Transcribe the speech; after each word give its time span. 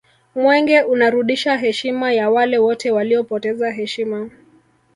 mwenge 0.35 0.81
unarudisha 0.81 1.57
heshima 1.57 2.13
ya 2.13 2.29
wale 2.29 2.57
wote 2.57 2.91
waliopoteza 2.91 3.71
heshima 3.71 4.29